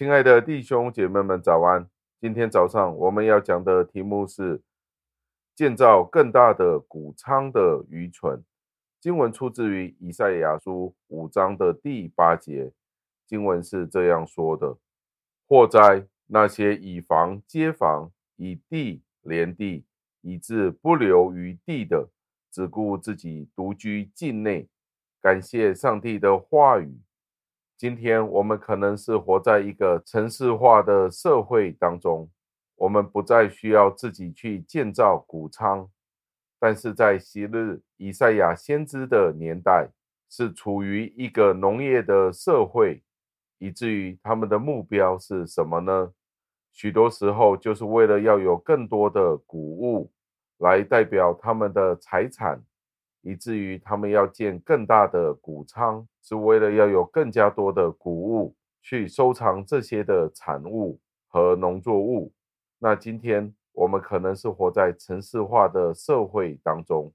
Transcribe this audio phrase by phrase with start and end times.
[0.00, 1.86] 亲爱的弟兄姐妹们，早安！
[2.22, 4.62] 今天早上我们要讲的题目是
[5.54, 8.42] 建造更大的谷仓的愚蠢。
[8.98, 12.72] 经文出自于以赛亚书五章的第八节，
[13.26, 14.78] 经文是这样说的
[15.46, 19.84] ：“祸哉，那些以房接房，以地连地，
[20.22, 22.08] 以致不留余地的，
[22.50, 24.66] 只顾自己独居境内。”
[25.20, 26.98] 感谢上帝的话语。
[27.80, 32.30] 今天我们可能是活在一个城市化的社会当中，
[32.76, 35.88] 我们不再需要自己去建造谷仓，
[36.58, 39.88] 但是在昔日以赛亚先知的年代，
[40.28, 43.02] 是处于一个农业的社会，
[43.56, 46.12] 以至于他们的目标是什么呢？
[46.74, 50.12] 许多时候就是为了要有更多的谷物
[50.58, 52.62] 来代表他们的财产。
[53.22, 62.32] 以至于他们要建更大的谷仓，是为了要有更加多的谷物去收藏这些的产物和农作物。
[62.78, 67.12] 那今天我们可能是活在城市化的社会当中，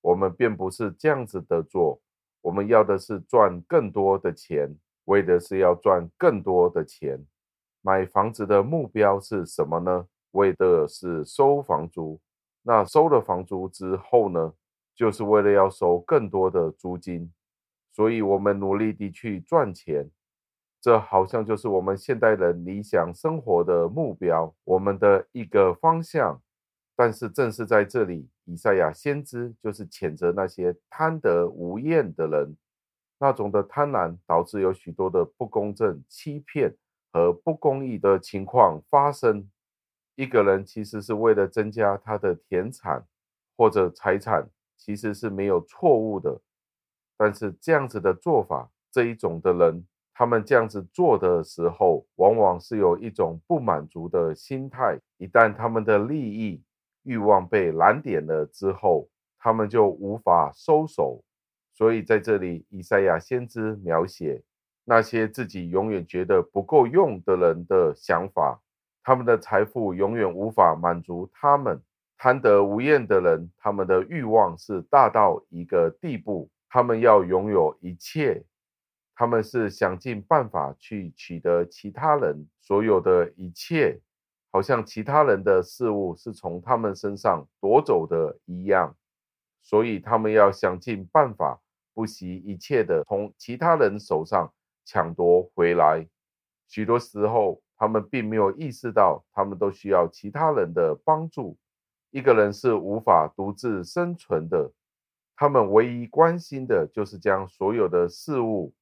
[0.00, 2.00] 我们并不是这样子的做。
[2.40, 7.24] 我们要的是赚更多的钱，为的是要赚更多的钱。
[7.82, 10.06] 买房子的目标是什么呢？
[10.32, 12.18] 为的是收房租。
[12.62, 14.54] 那收了房租之后呢？
[14.94, 17.32] 就是为了要收更多的租金，
[17.92, 20.08] 所以我们努力地去赚钱，
[20.80, 26.40] 这好像就是我们现代人理想生活的目标，我们的一个方向。
[26.94, 32.54] 但是正是在这里，以赛亚先知就是谴责那些贪得无厌的人，
[33.18, 36.76] 那种的贪婪导致有许多的不公正、欺骗
[37.10, 39.50] 和不公义的情况发生。
[40.16, 43.06] 一个人其实是为了增加他的田产
[43.56, 44.48] 或者财产。
[44.76, 46.40] 其实是没有错误的，
[47.16, 54.98] 但是这样子的做法，这一种的人，他们这样子做的时候，往往是有一种不满足的心态。
[55.18, 56.62] 一旦他们的利益
[57.04, 61.22] 欲望被燃点了之后，他们就无法收手。
[61.74, 64.42] 所以在这里，以赛亚先知描写
[64.84, 68.60] 那些自己永远觉得不够用的人的想法，
[69.02, 71.80] 他们的财富永远无法满足他们。
[72.22, 78.44] 贪得无厌的人，他们的欲望是大到一个地步，他们要拥有一切，
[79.16, 83.98] 他们是想尽办法去取得其他人所有的一切，
[84.52, 88.96] 好像其他人的事物是从他们身上夺走的一样，
[89.60, 91.60] 所以他们要想尽办法，
[91.92, 94.54] 不惜一切的从其他人手上
[94.84, 96.06] 抢夺回来。
[96.68, 101.58] 许多时候，他们并没有意识到，他们都需要其他人的帮助。
[102.12, 104.70] 一个人是无法独自生存的，
[105.34, 108.74] 他们唯一关心的就是将所有的事物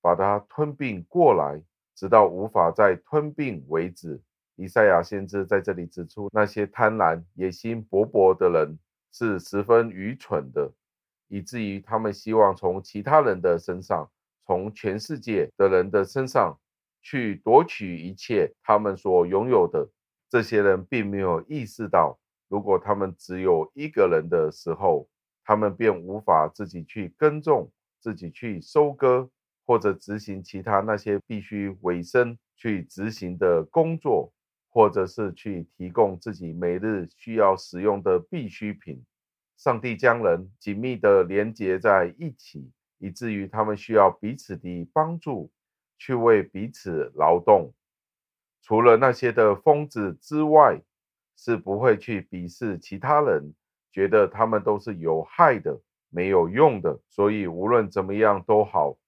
[0.00, 1.60] 把它吞并过来，
[1.96, 4.22] 直到无法再吞并为止。
[4.54, 8.78] 以赛亚先知在这里指出，那些贪婪、野心勃勃的人
[9.10, 10.72] 是十分愚蠢的，
[11.26, 14.08] 以至于他们希望从其他人的身上，
[14.46, 16.56] 从全世界的人的身上
[17.02, 19.88] 去夺取一切他们所拥有的。
[20.30, 22.16] 这些人并没有意识到。
[22.48, 25.08] 如果他们只有一个人的时候，
[25.44, 27.70] 他们便无法自己去耕种、
[28.00, 29.30] 自己去收割，
[29.66, 34.32] 或者执行其他那些必须委身去执行的工作，
[34.70, 39.04] 或者是去提供自己每日需要使用的必需品。
[39.56, 45.50] 上帝将人紧密地连接在一起，以至于他们需要彼此的帮助，
[45.98, 47.72] 去为彼此劳动。
[48.62, 50.80] 除了那些的疯子之外，
[51.38, 53.54] 是不会去鄙视其他人，
[53.92, 55.80] 觉得他们都是有害的、
[56.10, 58.98] 没有用的，所以无论怎么样都好。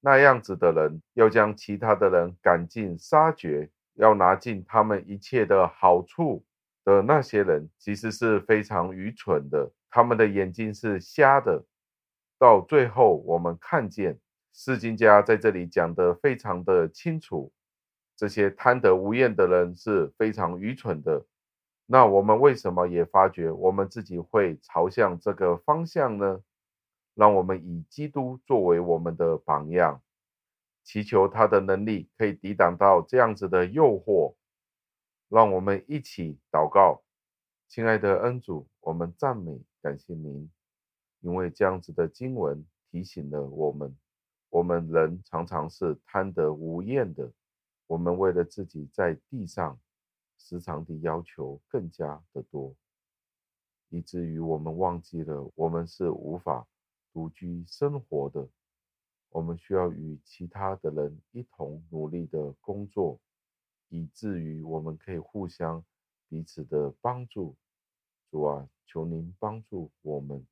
[0.00, 6.44] 那样子的人要将其他的人赶尽杀绝，要拿尽他们一切的好处
[6.84, 9.70] 的那些人，其实是非常愚蠢的。
[9.90, 11.64] 他们的眼睛是瞎的。
[12.38, 14.16] 到最后，我们看见
[14.54, 17.52] 释经家在这里讲的非常的清楚：
[18.16, 21.26] 这些贪得无厌的人是非常愚蠢的。
[21.92, 26.40] 那我们为什么也发觉我们自己会朝向这个方向呢？
[27.14, 30.00] 让我们以基督作为我们的榜样，
[30.84, 34.36] 祈求他的能力可以抵挡到这样子的诱惑。
[35.28, 37.02] 让我们一起祷告，
[37.66, 40.48] 亲爱的恩主，我们赞美感谢您，
[41.22, 43.96] 因为这样子的经文提醒了我们，
[44.48, 47.32] 我们人常常是贪得无厌的，
[47.88, 49.76] 我们为了自己在地上。
[50.42, 52.74] 时常的要求更加的多，
[53.90, 56.66] 以至于我们忘记了我们是无法
[57.12, 58.48] 独居生活的。
[59.28, 63.20] 我们需要与其他的人一同努力的工作，
[63.88, 65.84] 以至于我们可以互相
[66.28, 67.54] 彼此的帮助。
[68.30, 70.44] 主啊，求您帮助我们，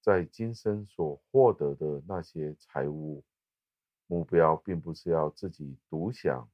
[0.00, 3.22] 在今生所获得的那些财物，
[4.06, 6.48] 目标并不是要自己独享，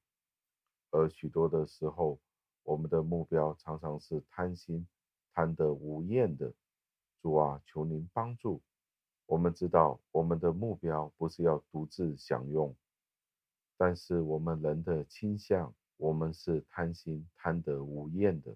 [0.90, 2.18] 而许多的时候，
[2.64, 4.86] 我们的目标常常是贪心、
[5.32, 6.52] 贪得无厌的。
[7.20, 8.60] 主啊，求您帮助。
[9.26, 12.74] 我们知道，我们的目标不是要独自享用，
[13.76, 18.54] 但是我们人的倾向，我们是贪心、贪得无厌的。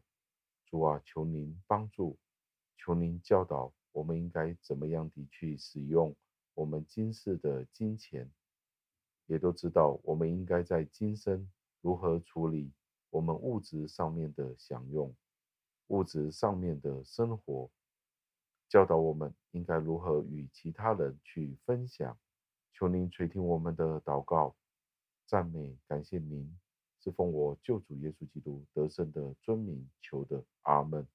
[0.66, 2.18] 主啊，求您帮助，
[2.76, 6.14] 求您教导我们应该怎么样的去使用
[6.54, 8.30] 我们今世的金钱，
[9.26, 11.48] 也都知道我们应该在今生
[11.80, 12.72] 如何处理
[13.16, 15.16] 我们物质上面的享用，
[15.86, 17.70] 物质上面的生活，
[18.68, 22.18] 教导我们应该如何与其他人去分享。
[22.74, 24.54] 求您垂听我们的祷告，
[25.24, 26.58] 赞美感谢您。
[27.00, 31.06] 是奉我救主耶稣基督得胜的尊名求的，阿门。